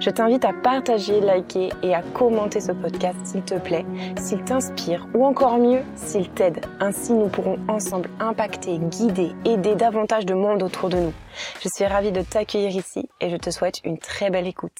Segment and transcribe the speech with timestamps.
[0.00, 3.84] Je t'invite à partager, liker et à commenter ce podcast s'il te plaît,
[4.20, 6.64] s'il t'inspire ou encore mieux, s'il t'aide.
[6.80, 11.12] Ainsi, nous pourrons ensemble impacter, guider, aider davantage de monde autour de nous.
[11.62, 14.72] Je suis ravie de t'accueillir ici et je te souhaite une très belle écoute.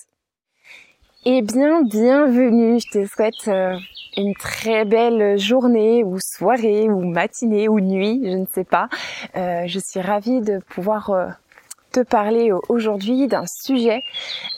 [1.25, 2.81] Eh bien, bienvenue.
[2.81, 3.77] Je te souhaite euh,
[4.17, 8.89] une très belle journée ou soirée ou matinée ou nuit, je ne sais pas.
[9.37, 11.27] Euh, je suis ravie de pouvoir euh,
[11.93, 14.03] te parler aujourd'hui d'un sujet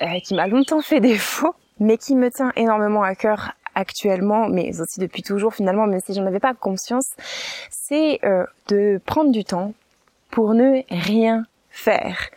[0.01, 4.81] euh, qui m'a longtemps fait défaut, mais qui me tient énormément à cœur actuellement, mais
[4.81, 7.11] aussi depuis toujours finalement, même si j'en avais pas conscience,
[7.71, 9.75] c'est euh, de prendre du temps
[10.31, 12.31] pour ne rien faire.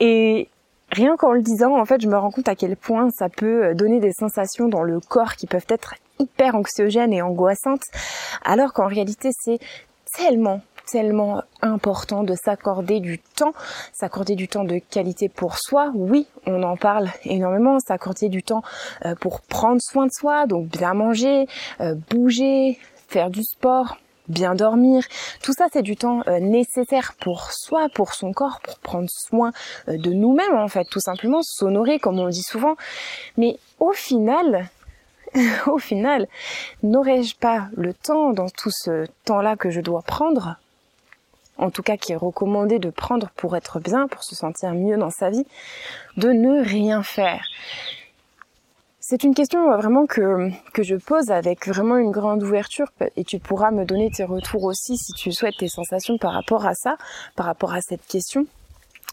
[0.00, 0.48] Et
[0.90, 3.74] rien qu'en le disant, en fait, je me rends compte à quel point ça peut
[3.74, 7.84] donner des sensations dans le corps qui peuvent être hyper anxiogènes et angoissantes,
[8.44, 9.58] alors qu'en réalité c'est
[10.16, 13.52] tellement tellement important de s'accorder du temps,
[13.92, 15.90] s'accorder du temps de qualité pour soi.
[15.94, 18.62] Oui, on en parle énormément, s'accorder du temps
[19.04, 21.46] euh, pour prendre soin de soi, donc bien manger,
[21.80, 23.98] euh, bouger, faire du sport,
[24.28, 25.04] bien dormir.
[25.42, 29.52] Tout ça, c'est du temps euh, nécessaire pour soi, pour son corps, pour prendre soin
[29.88, 32.76] de nous-mêmes, en fait, tout simplement, s'honorer, comme on dit souvent.
[33.36, 34.68] Mais au final,
[35.66, 36.26] au final,
[36.82, 40.56] n'aurais-je pas le temps dans tout ce temps-là que je dois prendre?
[41.58, 44.96] En tout cas qui est recommandé de prendre pour être bien, pour se sentir mieux
[44.96, 45.46] dans sa vie,
[46.16, 47.44] de ne rien faire.
[49.00, 53.38] C'est une question vraiment que, que je pose avec vraiment une grande ouverture et tu
[53.38, 56.96] pourras me donner tes retours aussi si tu souhaites tes sensations par rapport à ça,
[57.36, 58.46] par rapport à cette question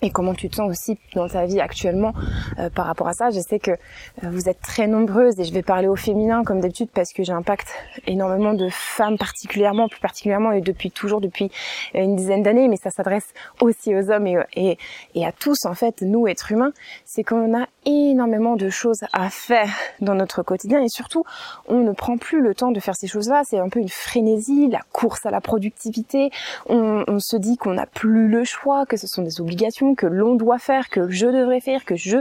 [0.02, 2.14] et comment tu te sens aussi dans ta vie actuellement
[2.59, 3.30] euh, par rapport à ça?
[3.30, 3.76] Je sais que euh,
[4.24, 7.70] vous êtes très nombreuses et je vais parler au féminin comme d'habitude parce que j'impacte
[8.06, 11.50] énormément de femmes particulièrement, plus particulièrement et depuis toujours, depuis
[11.96, 14.78] euh, une dizaine d'années, mais ça s'adresse aussi aux hommes et, et,
[15.16, 16.74] et, à tous en fait, nous êtres humains,
[17.06, 21.23] c'est qu'on a énormément de choses à faire dans notre quotidien et surtout
[21.67, 24.67] on ne prend plus le temps de faire ces choses-là, c'est un peu une frénésie,
[24.69, 26.31] la course à la productivité,
[26.67, 30.35] on, se dit qu'on n'a plus le choix, que ce sont des obligations, que l'on
[30.35, 32.17] doit faire, que je devrais faire, que je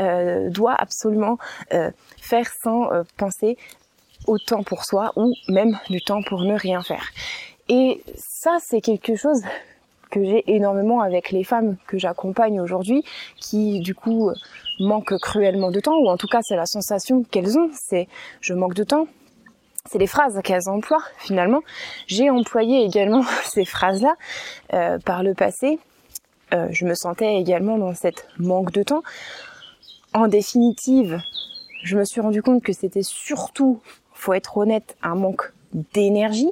[0.00, 1.38] euh, dois absolument
[1.72, 1.90] euh,
[2.20, 3.56] faire sans euh, penser
[4.26, 7.10] au temps pour soi ou même du temps pour ne rien faire.
[7.68, 9.42] Et ça, c'est quelque chose
[10.10, 13.04] que j'ai énormément avec les femmes que j'accompagne aujourd'hui,
[13.36, 14.30] qui du coup
[14.78, 18.08] manquent cruellement de temps, ou en tout cas c'est la sensation qu'elles ont, c'est
[18.40, 19.06] je manque de temps,
[19.84, 21.60] c'est les phrases qu'elles emploient finalement.
[22.06, 24.14] J'ai employé également ces phrases-là
[24.74, 25.78] euh, par le passé
[26.54, 29.02] euh, je me sentais également dans cette manque de temps.
[30.14, 31.20] En définitive,
[31.82, 33.80] je me suis rendu compte que c'était surtout,
[34.12, 35.52] faut être honnête, un manque
[35.92, 36.50] d'énergie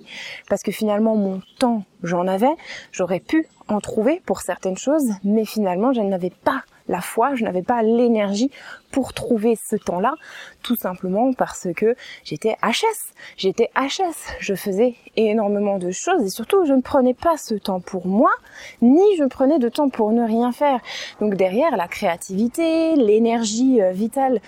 [0.49, 2.55] parce que finalement mon temps j'en avais,
[2.93, 7.45] j'aurais pu en trouver pour certaines choses, mais finalement je n'avais pas la foi, je
[7.45, 8.51] n'avais pas l'énergie
[8.91, 10.15] pour trouver ce temps-là,
[10.63, 13.15] tout simplement parce que j'étais HS.
[13.37, 17.81] J'étais HS, je faisais énormément de choses et surtout je ne prenais pas ce temps
[17.81, 18.31] pour moi,
[18.83, 20.81] ni je prenais de temps pour ne rien faire.
[21.21, 24.41] Donc derrière la créativité, l'énergie euh, vitale,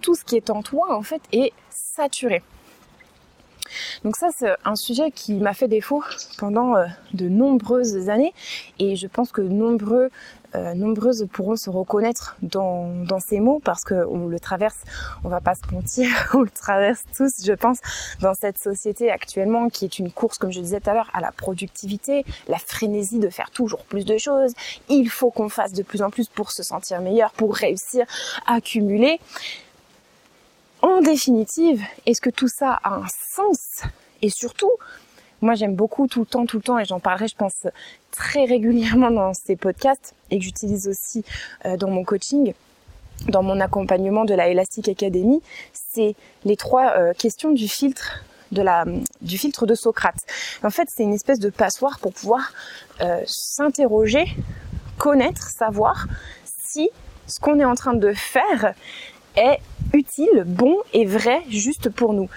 [0.00, 2.42] tout ce qui est en toi en fait est saturé.
[4.04, 6.02] Donc ça, c'est un sujet qui m'a fait défaut
[6.38, 8.32] pendant euh, de nombreuses années.
[8.78, 10.10] Et je pense que nombreux,
[10.54, 14.78] euh, nombreuses pourront se reconnaître dans, ces mots parce qu'on le traverse,
[15.24, 17.78] on va pas se mentir, on le traverse tous, je pense,
[18.20, 21.20] dans cette société actuellement qui est une course, comme je disais tout à l'heure, à
[21.20, 24.52] la productivité, la frénésie de faire toujours plus de choses.
[24.88, 28.06] Il faut qu'on fasse de plus en plus pour se sentir meilleur, pour réussir
[28.46, 29.18] à accumuler
[30.90, 33.82] en définitive, est-ce que tout ça a un sens?
[34.22, 34.70] Et surtout,
[35.40, 37.66] moi j'aime beaucoup tout le temps, tout le temps, et j'en parlerai, je pense,
[38.10, 41.24] très régulièrement dans ces podcasts, et que j'utilise aussi
[41.64, 42.54] euh, dans mon coaching,
[43.28, 45.42] dans mon accompagnement de la Elastic Academy,
[45.72, 48.84] c'est les trois euh, questions du filtre de la
[49.22, 50.20] du filtre de Socrate.
[50.62, 52.52] En fait, c'est une espèce de passoire pour pouvoir
[53.00, 54.24] euh, s'interroger
[54.98, 56.06] connaître, savoir
[56.44, 56.90] si
[57.26, 58.74] ce qu'on est en train de faire
[59.36, 59.58] est
[59.92, 62.28] utile, bon et vrai juste pour nous.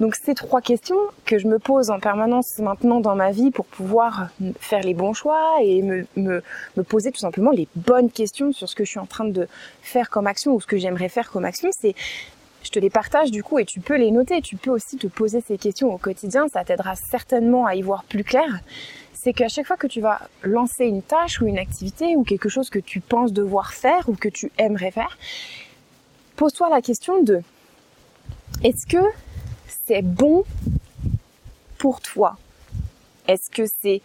[0.00, 0.96] Donc ces trois questions
[1.26, 4.28] que je me pose en permanence maintenant dans ma vie pour pouvoir
[4.58, 6.42] faire les bons choix et me,
[6.88, 9.46] poser tout simplement les bonnes questions sur ce que je suis en train de
[9.82, 11.94] faire comme action ou ce que j'aimerais faire comme action, c'est
[12.62, 14.40] je te les partage du coup et tu peux les noter.
[14.40, 16.46] Tu peux aussi te poser ces questions au quotidien.
[16.48, 18.60] Ça t'aidera certainement à y voir plus clair.
[19.12, 22.48] C'est qu'à chaque fois que tu vas lancer une tâche ou une activité ou quelque
[22.48, 25.18] chose que tu penses devoir faire ou que tu aimerais faire,
[26.42, 27.40] pose-toi la question de
[28.64, 29.04] est-ce que
[29.86, 30.42] c'est bon
[31.78, 32.36] pour toi?
[33.28, 34.02] Est-ce que c'est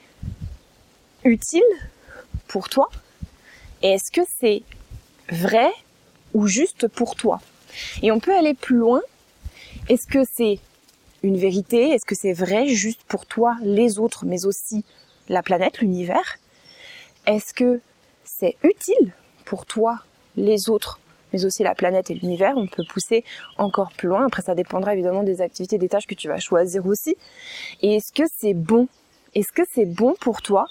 [1.24, 1.64] utile
[2.48, 2.92] pour toi?
[3.82, 4.62] Et est-ce que c'est
[5.32, 5.72] vrai
[6.36, 7.42] ou juste pour toi?
[8.04, 9.02] Et on peut aller plus loin.
[9.90, 10.60] Est-ce que c'est
[11.24, 11.90] une vérité?
[11.90, 14.86] Est-ce que c'est vrai juste pour toi, les autres, mais aussi
[15.28, 16.38] la planète, l'univers?
[17.26, 17.82] Est-ce que
[18.24, 19.12] c'est utile
[19.44, 20.04] pour toi,
[20.36, 21.00] les autres,
[21.38, 23.24] mais aussi la planète et l'univers On peut pousser
[23.58, 24.26] encore plus loin.
[24.26, 27.16] Après, ça dépendra évidemment des activités, des tâches que tu vas choisir aussi.
[27.82, 28.88] Et est-ce que c'est bon?
[29.36, 30.66] Est-ce que c'est bon pour toi?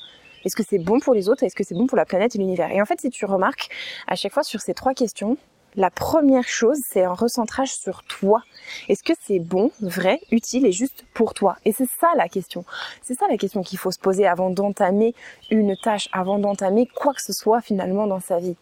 [0.45, 1.45] Est-ce que c'est bon pour les autres?
[1.45, 2.71] Est-ce que c'est bon pour la planète et l'univers?
[2.73, 3.69] Et en fait, si tu remarques,
[4.09, 5.37] à chaque fois sur ces trois questions,
[5.77, 8.43] la première chose, c'est un recentrage sur toi.
[8.89, 11.57] Est-ce que c'est bon, vrai, utile et juste pour toi?
[11.65, 12.65] Et c'est ça la question.
[13.03, 15.15] C'est ça la question qu'il faut se poser avant d'entamer
[15.51, 18.57] une tâche, avant d'entamer quoi que ce soit finalement dans sa vie.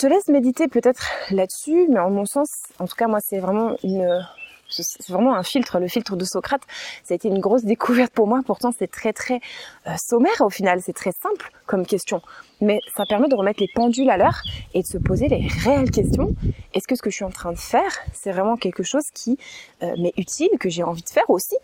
[0.00, 2.48] Te laisse méditer peut-être là-dessus, mais en mon sens,
[2.78, 4.24] en tout cas moi c'est vraiment une
[4.70, 6.62] c'est vraiment un filtre, le filtre de Socrate.
[7.04, 8.40] Ça a été une grosse découverte pour moi.
[8.46, 9.40] Pourtant, c'est très très
[9.86, 10.80] euh, sommaire au final.
[10.80, 12.22] C'est très simple comme question,
[12.62, 14.40] mais ça permet de remettre les pendules à l'heure
[14.72, 16.34] et de se poser les réelles questions.
[16.72, 19.36] Est-ce que ce que je suis en train de faire, c'est vraiment quelque chose qui
[19.82, 21.56] euh, m'est utile, que j'ai envie de faire aussi?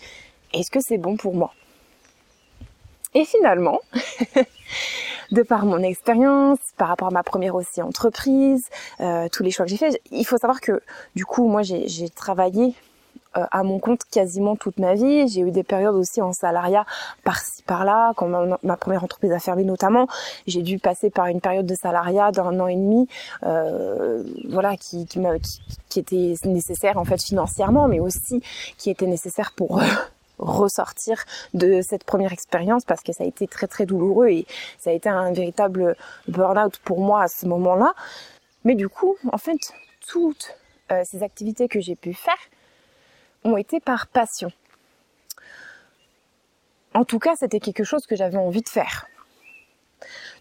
[0.52, 1.54] Est-ce que c'est bon pour moi?
[3.14, 3.80] Et finalement.
[5.32, 8.68] de par mon expérience, par rapport à ma première aussi entreprise,
[9.00, 10.82] euh, tous les choix que j'ai faits, il faut savoir que
[11.14, 12.74] du coup, moi, j'ai travaillé
[13.36, 15.28] euh, à mon compte quasiment toute ma vie.
[15.28, 16.86] J'ai eu des périodes aussi en salariat
[17.24, 20.06] par-ci par-là, quand ma, première entreprise a fermé notamment.
[20.46, 23.08] J'ai dû passer par une période de salariat d'un an et demi,
[23.44, 28.42] euh, voilà, qui, qui, était nécessaire en fait financièrement, mais aussi
[28.78, 29.80] qui était nécessaire pour
[30.38, 31.24] ressortir
[31.54, 34.46] de cette première expérience parce que ça a été très très douloureux et
[34.78, 35.96] ça a été un véritable
[36.28, 37.94] burn-out pour moi à ce moment-là.
[38.64, 39.72] Mais du coup, en fait,
[40.06, 40.56] toutes
[40.92, 42.38] euh, ces activités que j'ai pu faire,
[43.44, 44.50] ont été par passion.
[46.94, 49.06] En tout cas, c'était quelque chose que j'avais envie de faire.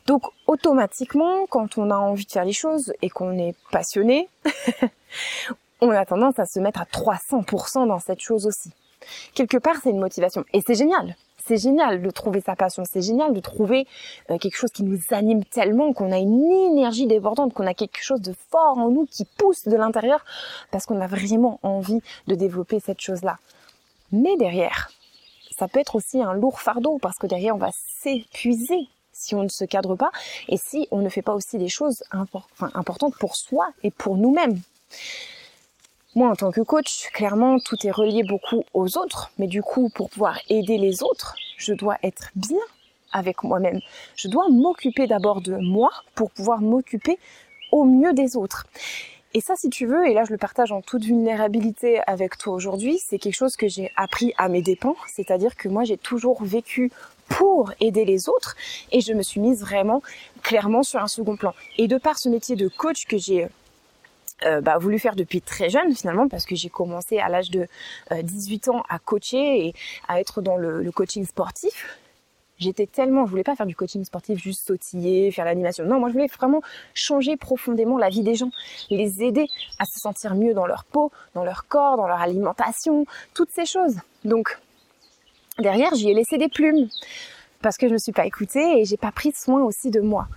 [0.05, 4.29] Donc automatiquement, quand on a envie de faire les choses et qu'on est passionné,
[5.81, 8.71] on a tendance à se mettre à 300% dans cette chose aussi.
[9.33, 10.45] Quelque part, c'est une motivation.
[10.53, 11.15] Et c'est génial
[11.47, 13.87] c'est génial de trouver sa passion, c'est génial de trouver
[14.31, 18.01] euh, quelque chose qui nous anime tellement, qu'on a une énergie débordante, qu'on a quelque
[18.01, 20.25] chose de fort en nous qui pousse de l'intérieur
[20.71, 23.37] parce qu'on a vraiment envie de développer cette chose-là.
[24.11, 24.89] Mais derrière,
[25.57, 29.43] ça peut être aussi un lourd fardeau parce que derrière, on va s'épuiser si on
[29.43, 30.11] ne se cadre pas
[30.49, 32.03] et si on ne fait pas aussi des choses
[32.73, 34.59] importantes pour soi et pour nous-mêmes.
[36.17, 39.89] Moi, en tant que coach, clairement, tout est relié beaucoup aux autres, mais du coup,
[39.89, 42.65] pour pouvoir aider les autres, je dois être bien
[43.11, 43.81] avec moi-même.
[44.15, 47.19] Je dois m'occuper d'abord de moi pour pouvoir m'occuper
[47.73, 48.65] au mieux des autres.
[49.33, 52.53] Et ça, si tu veux, et là je le partage en toute vulnérabilité avec toi
[52.53, 56.41] aujourd'hui, c'est quelque chose que j'ai appris à mes dépens, c'est-à-dire que moi j'ai toujours
[56.41, 56.93] vécu
[57.27, 58.55] pour aider les autres
[58.93, 60.01] et je me suis mise vraiment
[60.43, 61.53] clairement sur un second plan.
[61.77, 63.49] Et de par ce métier de coach que j'ai
[64.43, 67.67] euh, bah, voulu faire depuis très jeune finalement parce que j'ai commencé à l'âge de
[68.11, 69.73] 18 euh, ans à coacher et
[70.09, 71.97] à être dans le, coaching sportif.
[72.57, 75.85] J'étais tellement, je voulais pas faire du coaching sportif juste sautiller, faire l'animation.
[75.85, 76.61] Non, moi je voulais vraiment
[76.93, 78.49] changer profondément la vie des gens,
[78.89, 79.47] les aider
[79.79, 83.65] à se sentir mieux dans leur peau, dans leur corps, dans leur alimentation, toutes ces
[83.65, 83.95] choses.
[84.25, 84.57] Donc
[85.59, 86.89] derrière, j'y ai laissé des plumes
[87.61, 90.27] parce que je me suis pas écoutée et j'ai pas pris soin aussi de moi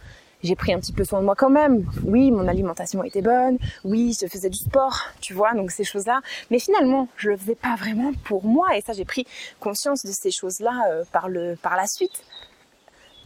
[0.42, 1.85] j'ai pris un petit peu soin de moi quand même.
[2.04, 3.59] Oui, mon alimentation était bonne.
[3.85, 6.21] Oui, je faisais du sport, tu vois, donc ces choses-là.
[6.50, 8.76] Mais finalement, je le faisais pas vraiment pour moi.
[8.76, 9.26] Et ça, j'ai pris
[9.61, 12.23] conscience de ces choses-là euh, par le, par la suite.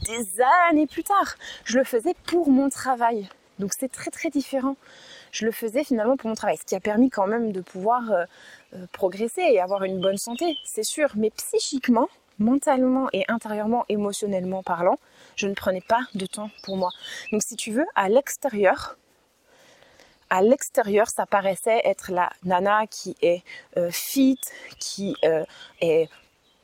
[0.06, 3.28] Des années plus tard, je le faisais pour mon travail.
[3.58, 4.76] Donc c'est très très différent.
[5.30, 8.10] Je le faisais finalement pour mon travail, ce qui a permis quand même de pouvoir
[8.10, 8.24] euh,
[8.74, 11.10] euh, progresser et avoir une bonne santé, c'est sûr.
[11.14, 14.98] Mais psychiquement, mentalement et intérieurement, émotionnellement parlant,
[15.36, 16.90] je ne prenais pas de temps pour moi.
[17.30, 18.96] Donc si tu veux, à l'extérieur,
[20.30, 23.42] à l'extérieur, ça paraissait être la nana qui est
[23.76, 24.38] euh, fit,
[24.78, 25.44] qui euh,
[25.80, 26.08] est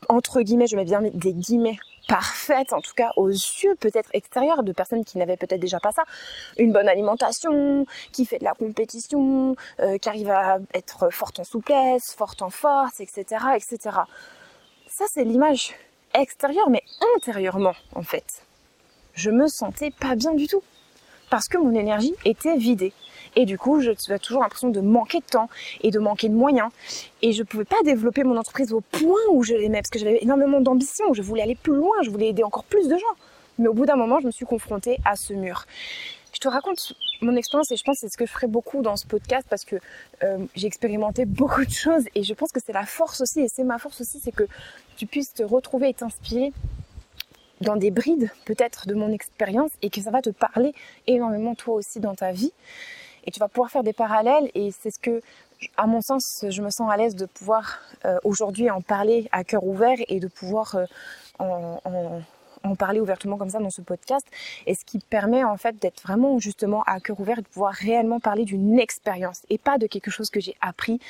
[0.08, 4.62] entre guillemets, je mets bien des guillemets, parfaite, en tout cas aux yeux peut-être extérieurs
[4.62, 6.04] de personnes qui n'avaient peut-être déjà pas ça.
[6.56, 11.44] Une bonne alimentation, qui fait de la compétition, euh, qui arrive à être forte en
[11.44, 13.98] souplesse, forte en force, etc., etc.
[14.86, 15.74] Ça, c'est l'image
[16.14, 16.82] extérieure, mais
[17.16, 18.42] intérieurement, en fait.
[19.18, 20.62] Je me sentais pas bien du tout.
[21.28, 22.92] Parce que mon énergie était vidée.
[23.34, 26.70] Et du coup, j'avais toujours l'impression de manquer de temps et de manquer de moyens.
[27.20, 30.22] Et je pouvais pas développer mon entreprise au point où je l'aimais parce que j'avais
[30.22, 31.12] énormément d'ambition.
[31.14, 33.16] Je voulais aller plus loin, je voulais aider encore plus de gens.
[33.58, 35.66] Mais au bout d'un moment, je me suis confrontée à ce mur.
[36.32, 38.82] Je te raconte mon expérience et je pense que c'est ce que je ferai beaucoup
[38.82, 39.76] dans ce podcast parce que
[40.22, 43.48] euh, j'ai expérimenté beaucoup de choses et je pense que c'est la force aussi et
[43.48, 44.44] c'est ma force aussi, c'est que
[44.96, 46.52] tu puisses te retrouver et t'inspirer
[47.60, 50.72] dans des brides peut-être de mon expérience et que ça va te parler
[51.06, 52.52] énormément toi aussi dans ta vie
[53.24, 55.20] et tu vas pouvoir faire des parallèles et c'est ce que
[55.76, 59.44] à mon sens je me sens à l'aise de pouvoir euh, aujourd'hui en parler à
[59.44, 60.84] cœur ouvert et de pouvoir euh,
[61.38, 61.80] en,
[62.64, 64.26] en, parler ouvertement comme ça dans ce podcast
[64.66, 67.72] et ce qui permet en fait d'être vraiment justement à cœur ouvert et de pouvoir
[67.72, 71.00] réellement parler d'une expérience et pas de quelque chose que j'ai appris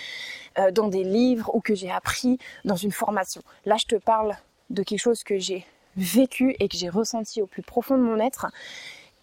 [0.58, 3.42] euh, dans des livres ou que j'ai appris dans une formation.
[3.66, 4.34] Là je te parle
[4.70, 5.66] de quelque chose que j'ai
[5.98, 8.46] vécu et que j'ai ressenti au plus profond de mon être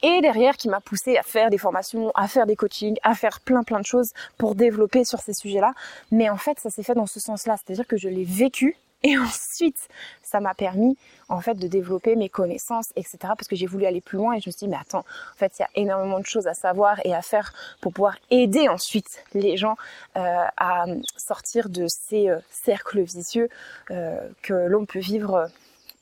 [0.03, 3.39] et derrière qui m'a poussé à faire des formations, à faire des coachings, à faire
[3.39, 5.73] plein plein de choses pour développer sur ces sujets-là.
[6.11, 9.17] Mais en fait, ça s'est fait dans ce sens-là, c'est-à-dire que je l'ai vécu et
[9.19, 9.87] ensuite,
[10.23, 10.97] ça m'a permis
[11.29, 13.17] en fait de développer mes connaissances, etc.
[13.21, 15.37] Parce que j'ai voulu aller plus loin et je me suis dit, mais attends, en
[15.37, 18.67] fait, il y a énormément de choses à savoir et à faire pour pouvoir aider
[18.67, 19.75] ensuite les gens
[20.17, 20.85] euh, à
[21.17, 23.49] sortir de ces euh, cercles vicieux
[23.91, 25.49] euh, que l'on peut vivre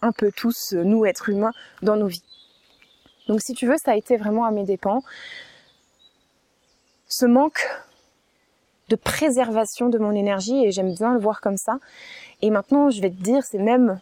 [0.03, 2.23] un peu tous, nous, êtres humains, dans nos vies.
[3.27, 5.01] Donc si tu veux, ça a été vraiment à mes dépens.
[7.07, 7.65] Ce manque
[8.89, 11.79] de préservation de mon énergie, et j'aime bien le voir comme ça.
[12.41, 13.99] Et maintenant, je vais te dire, c'est même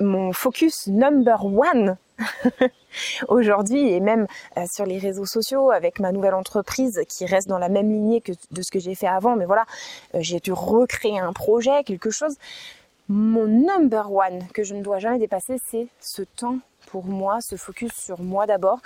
[0.00, 1.96] mon focus number one
[3.28, 7.58] aujourd'hui et même euh, sur les réseaux sociaux avec ma nouvelle entreprise qui reste dans
[7.58, 9.64] la même lignée que de ce que j'ai fait avant mais voilà
[10.14, 12.36] euh, j'ai dû recréer un projet quelque chose
[13.10, 17.56] mon number one que je ne dois jamais dépasser c'est ce temps pour moi, se
[17.56, 18.80] focus sur moi d'abord.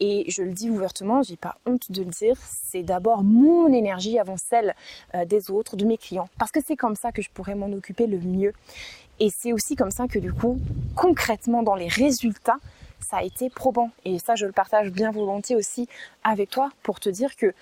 [0.00, 4.18] Et je le dis ouvertement, j'ai pas honte de le dire, c'est d'abord mon énergie
[4.18, 4.74] avant celle
[5.14, 6.28] euh, des autres, de mes clients.
[6.38, 8.52] Parce que c'est comme ça que je pourrais m'en occuper le mieux.
[9.20, 10.58] Et c'est aussi comme ça que du coup,
[10.94, 12.58] concrètement dans les résultats,
[13.00, 13.90] ça a été probant.
[14.04, 15.86] Et ça, je le partage bien volontiers aussi
[16.24, 17.54] avec toi pour te dire que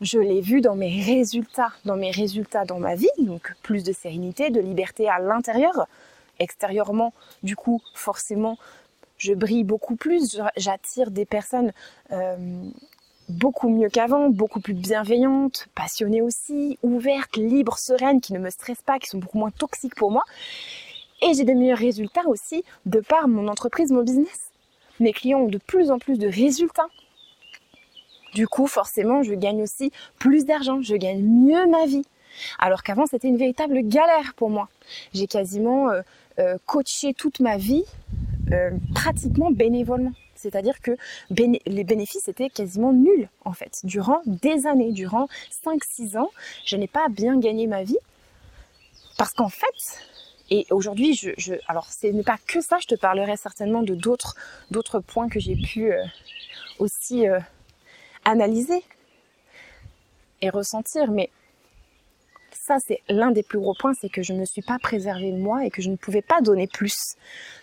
[0.00, 3.92] je l'ai vu dans mes résultats, dans mes résultats dans ma vie, donc plus de
[3.92, 5.86] sérénité, de liberté à l'intérieur,
[6.38, 7.12] extérieurement,
[7.42, 8.58] du coup, forcément,
[9.18, 11.72] je brille beaucoup plus, j'attire des personnes
[12.12, 12.36] euh,
[13.28, 18.82] beaucoup mieux qu'avant, beaucoup plus bienveillantes, passionnées aussi, ouvertes, libres, sereines, qui ne me stressent
[18.84, 20.22] pas, qui sont beaucoup moins toxiques pour moi.
[21.22, 24.50] Et j'ai des meilleurs résultats aussi de par mon entreprise, mon business.
[25.00, 26.88] Mes clients ont de plus en plus de résultats.
[28.36, 32.04] Du coup, forcément, je gagne aussi plus d'argent, je gagne mieux ma vie.
[32.58, 34.68] Alors qu'avant, c'était une véritable galère pour moi.
[35.14, 36.02] J'ai quasiment euh,
[36.38, 37.86] euh, coaché toute ma vie
[38.52, 40.12] euh, pratiquement bénévolement.
[40.34, 40.98] C'est-à-dire que
[41.30, 43.80] les bénéfices étaient quasiment nuls en fait.
[43.84, 45.28] Durant des années, durant
[45.64, 46.30] 5-6 ans,
[46.66, 47.96] je n'ai pas bien gagné ma vie.
[49.16, 50.04] Parce qu'en fait,
[50.50, 55.00] et aujourd'hui, je, alors ce n'est pas que ça, je te parlerai certainement de d'autres,
[55.06, 55.90] points que j'ai pu
[56.78, 57.24] aussi
[58.26, 58.82] analyser
[60.42, 61.10] et ressentir.
[61.10, 61.30] Mais
[62.52, 65.32] ça, c'est l'un des plus gros points, c'est que je ne me suis pas préservée
[65.32, 67.14] moi et que je ne pouvais pas donner plus.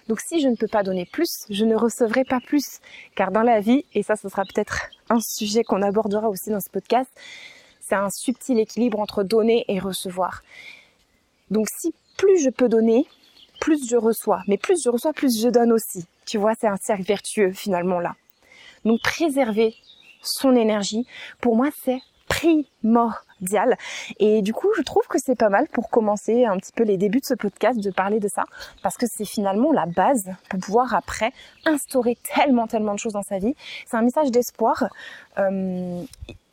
[0.08, 2.80] Donc si je ne peux pas donner plus, je ne recevrai pas plus.
[3.16, 6.62] Car dans la vie, et ça, ce sera peut-être un sujet qu'on abordera aussi dans
[6.62, 7.10] ce podcast,
[7.82, 10.42] c'est un subtil équilibre entre donner et recevoir.
[11.52, 13.06] Donc si plus je peux donner,
[13.60, 14.42] plus je reçois.
[14.48, 16.06] Mais plus je reçois, plus je donne aussi.
[16.26, 18.16] Tu vois, c'est un cercle vertueux finalement là.
[18.86, 19.76] Donc préserver
[20.24, 21.06] son énergie,
[21.40, 23.78] pour moi, c'est primordial.
[24.20, 26.98] Et du coup, je trouve que c'est pas mal pour commencer un petit peu les
[26.98, 28.44] débuts de ce podcast de parler de ça,
[28.82, 31.32] parce que c'est finalement la base pour pouvoir après
[31.66, 33.56] instaurer tellement, tellement de choses dans sa vie.
[33.86, 34.86] C'est un message d'espoir.
[35.38, 36.04] Euh,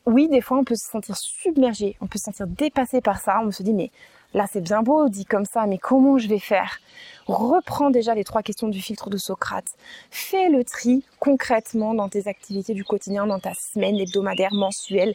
[0.05, 3.39] oui, des fois, on peut se sentir submergé, on peut se sentir dépassé par ça.
[3.43, 3.91] On se dit, mais
[4.33, 6.79] là, c'est bien beau, dit comme ça, mais comment je vais faire?
[7.27, 9.67] Reprends déjà les trois questions du filtre de Socrate.
[10.09, 15.13] Fais le tri concrètement dans tes activités du quotidien, dans ta semaine hebdomadaire, mensuelle,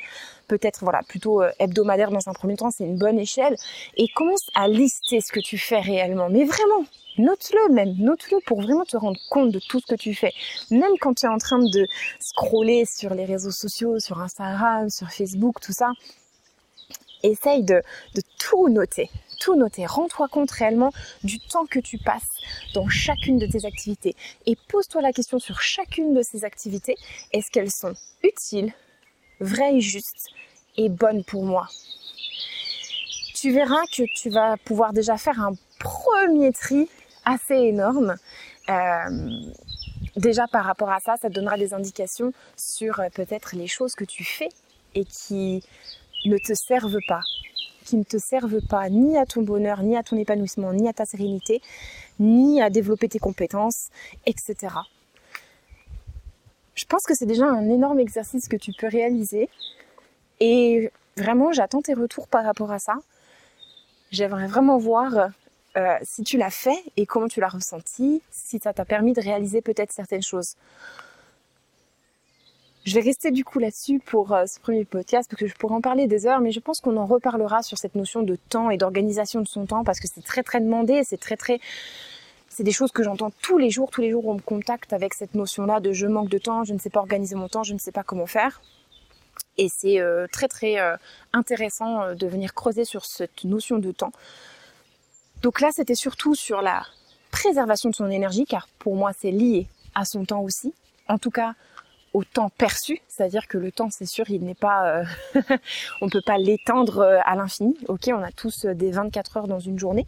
[0.49, 3.57] peut-être voilà plutôt euh, hebdomadaire dans un premier temps, c'est une bonne échelle,
[3.97, 6.29] et commence à lister ce que tu fais réellement.
[6.31, 6.87] Mais vraiment,
[7.19, 10.33] note-le même, note-le pour vraiment te rendre compte de tout ce que tu fais.
[10.71, 11.87] Même quand tu es en train de
[12.21, 15.91] scroller sur les réseaux sociaux, sur Instagram, sur Facebook, tout ça,
[17.23, 17.83] essaye de,
[18.39, 19.11] tout noter.
[19.41, 19.87] tout noter.
[19.87, 20.93] Rends-toi compte réellement
[21.23, 22.23] du temps que tu passes
[22.75, 24.15] dans chacune de tes activités.
[24.47, 26.97] Et pose-toi la question sur chacune de ces activités.
[27.33, 28.73] Est-ce qu'elles sont utiles,
[29.41, 30.29] vraies justes
[30.77, 31.69] et bonnes pour moi?
[33.35, 36.89] Tu verras que tu vas pouvoir déjà faire un premier tri
[37.25, 38.17] assez énorme.
[38.69, 39.53] Euh,
[40.17, 43.95] déjà par rapport à ça, ça te donnera des indications sur euh, peut-être les choses
[43.95, 44.49] que tu fais
[44.95, 45.63] et qui
[46.25, 47.23] ne te servent pas,
[47.85, 50.93] qui ne te servent pas ni à ton bonheur, ni à ton épanouissement, ni à
[50.93, 51.61] ta sérénité,
[52.19, 53.89] ni à développer tes compétences,
[54.27, 54.75] etc.
[56.75, 59.49] Je pense que c'est déjà un énorme exercice que tu peux réaliser
[60.41, 62.95] et vraiment j'attends tes retours par rapport à ça.
[64.11, 65.31] J'aimerais vraiment voir
[65.77, 69.21] euh, si tu l'as fait et comment tu l'as ressenti, si ça t'a permis de
[69.21, 70.55] réaliser peut-être certaines choses.
[72.87, 75.75] Je vais rester du coup là-dessus pour euh, ce premier podcast parce que je pourrais
[75.75, 78.71] en parler des heures, mais je pense qu'on en reparlera sur cette notion de temps
[78.71, 81.61] et d'organisation de son temps parce que c'est très très demandé, c'est très très
[82.49, 85.13] c'est des choses que j'entends tous les jours, tous les jours on me contacte avec
[85.13, 87.75] cette notion-là de je manque de temps, je ne sais pas organiser mon temps, je
[87.75, 88.63] ne sais pas comment faire.
[89.59, 90.77] Et c'est euh, très très
[91.33, 94.13] intéressant de venir creuser sur cette notion de temps
[95.43, 96.85] donc là, c'était surtout sur la
[97.31, 100.75] préservation de son énergie, car pour moi, c'est lié à son temps aussi.
[101.09, 101.55] En tout cas,
[102.25, 105.05] temps perçu, c'est-à-dire que le temps, c'est sûr, il n'est pas, euh,
[106.01, 107.77] on peut pas l'étendre euh, à l'infini.
[107.89, 110.07] Ok, on a tous euh, des 24 heures dans une journée,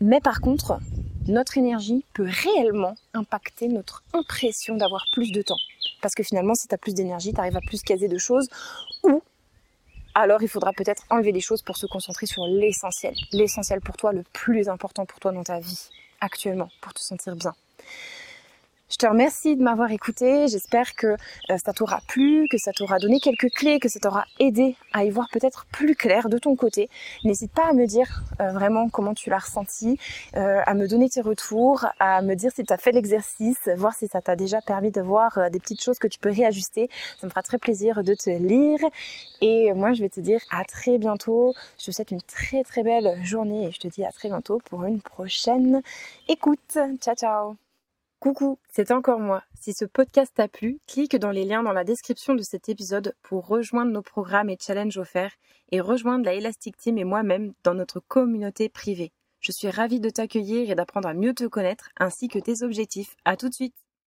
[0.00, 0.78] mais par contre,
[1.26, 5.58] notre énergie peut réellement impacter notre impression d'avoir plus de temps.
[6.02, 8.48] Parce que finalement, si tu as plus d'énergie, tu arrives à plus caser de choses
[9.02, 9.22] ou
[10.14, 13.14] alors il faudra peut-être enlever des choses pour se concentrer sur l'essentiel.
[13.32, 17.36] L'essentiel pour toi, le plus important pour toi dans ta vie actuellement, pour te sentir
[17.36, 17.54] bien.
[18.88, 20.46] Je te remercie de m'avoir écouté.
[20.46, 24.24] J'espère que euh, ça t'aura plu, que ça t'aura donné quelques clés, que ça t'aura
[24.38, 26.88] aidé à y voir peut-être plus clair de ton côté.
[27.24, 29.98] N'hésite pas à me dire euh, vraiment comment tu l'as ressenti,
[30.36, 33.92] euh, à me donner tes retours, à me dire si tu as fait l'exercice, voir
[33.92, 36.88] si ça t'a déjà permis de voir des petites choses que tu peux réajuster.
[37.20, 38.78] Ça me fera très plaisir de te lire.
[39.40, 41.54] Et moi, je vais te dire à très bientôt.
[41.80, 44.60] Je te souhaite une très très belle journée et je te dis à très bientôt
[44.64, 45.82] pour une prochaine
[46.28, 46.78] écoute.
[47.00, 47.65] Ciao ciao
[48.26, 49.44] Coucou, c'est encore moi.
[49.54, 53.14] Si ce podcast t'a plu, clique dans les liens dans la description de cet épisode
[53.22, 55.36] pour rejoindre nos programmes et challenges offerts
[55.70, 59.12] et rejoindre la Elastic Team et moi-même dans notre communauté privée.
[59.38, 63.14] Je suis ravie de t'accueillir et d'apprendre à mieux te connaître ainsi que tes objectifs.
[63.24, 63.85] À tout de suite!